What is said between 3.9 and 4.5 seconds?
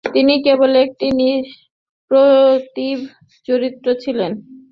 ছিলেন।